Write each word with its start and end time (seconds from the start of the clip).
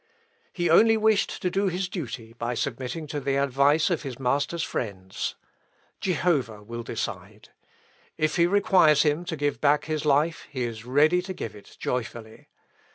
He 0.51 0.67
only 0.67 0.97
wished 0.97 1.43
to 1.43 1.51
do 1.51 1.67
his 1.67 1.87
duty 1.87 2.33
by 2.33 2.55
submitting 2.55 3.05
to 3.05 3.19
the 3.19 3.35
advice 3.35 3.91
of 3.91 4.01
his 4.01 4.17
master's 4.17 4.63
friends. 4.63 5.35
Jehovah 5.99 6.63
will 6.63 6.81
decide. 6.81 7.49
If 8.17 8.35
he 8.37 8.47
requires 8.47 9.03
him 9.03 9.25
to 9.25 9.35
give 9.37 9.61
back 9.61 9.85
his 9.85 10.03
life, 10.03 10.47
he 10.49 10.63
is 10.63 10.85
ready 10.85 11.21
to 11.21 11.35
give 11.35 11.55
it 11.55 11.77
joyfully. 11.79 12.47